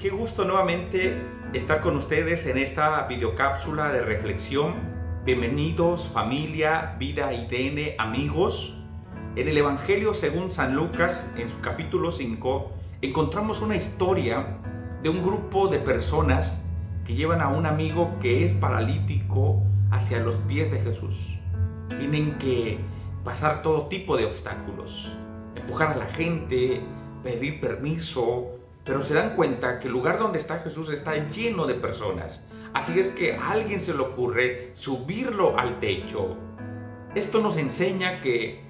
[0.00, 1.14] Qué gusto nuevamente
[1.52, 4.76] estar con ustedes en esta videocápsula de reflexión.
[5.26, 8.74] Bienvenidos familia, vida IDN, amigos.
[9.36, 12.72] En el Evangelio según San Lucas, en su capítulo 5,
[13.02, 14.56] encontramos una historia
[15.02, 16.64] de un grupo de personas
[17.04, 21.38] que llevan a un amigo que es paralítico hacia los pies de Jesús.
[21.90, 22.78] Tienen que
[23.22, 25.12] pasar todo tipo de obstáculos,
[25.56, 26.80] empujar a la gente,
[27.22, 28.59] pedir permiso,
[28.90, 32.40] pero se dan cuenta que el lugar donde está Jesús está lleno de personas.
[32.74, 36.36] Así es que a alguien se le ocurre subirlo al techo.
[37.14, 38.64] Esto nos enseña que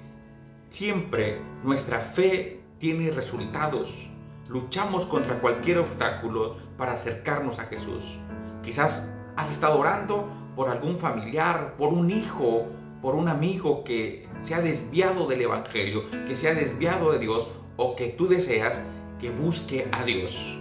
[0.69, 4.11] siempre nuestra fe tiene resultados.
[4.47, 8.19] Luchamos contra cualquier obstáculo para acercarnos a Jesús.
[8.61, 12.67] Quizás has estado orando por algún familiar, por un hijo,
[13.01, 17.47] por un amigo que se ha desviado del Evangelio, que se ha desviado de Dios
[17.75, 18.79] o que tú deseas
[19.21, 20.57] que busque a Dios.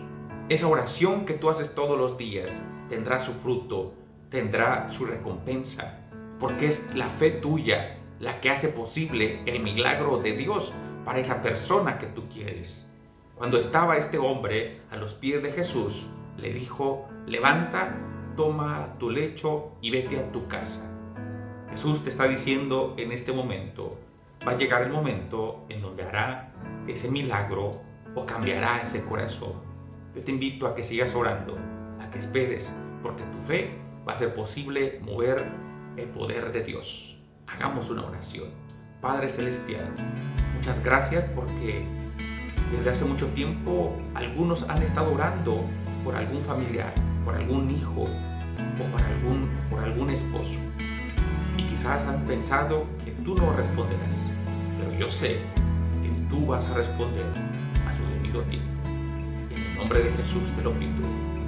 [0.50, 2.53] Esa oración que tú haces todos los días
[2.91, 3.94] tendrá su fruto,
[4.28, 6.00] tendrá su recompensa,
[6.39, 10.75] porque es la fe tuya la que hace posible el milagro de Dios
[11.06, 12.86] para esa persona que tú quieres.
[13.34, 17.97] Cuando estaba este hombre a los pies de Jesús, le dijo, levanta,
[18.36, 20.83] toma tu lecho y vete a tu casa.
[21.70, 23.98] Jesús te está diciendo en este momento,
[24.47, 26.52] va a llegar el momento en donde hará
[26.86, 27.70] ese milagro
[28.14, 29.53] o cambiará ese corazón.
[30.14, 31.56] Yo te invito a que sigas orando,
[32.00, 35.44] a que esperes, porque tu fe va a ser posible mover
[35.97, 37.19] el poder de Dios.
[37.47, 38.48] Hagamos una oración.
[39.00, 39.94] Padre Celestial,
[40.55, 41.84] muchas gracias porque
[42.70, 45.64] desde hace mucho tiempo algunos han estado orando
[46.05, 46.92] por algún familiar,
[47.24, 50.58] por algún hijo o por algún, por algún esposo.
[51.56, 54.14] Y quizás han pensado que tú no responderás,
[54.79, 55.39] pero yo sé
[56.02, 57.60] que tú vas a responder
[58.39, 61.39] En el nombre de Jesús te lo pido.